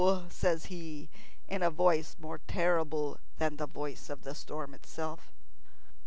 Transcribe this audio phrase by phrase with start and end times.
[0.31, 1.09] says he,
[1.47, 5.31] in a voice more terrible than the voice of the storm itself.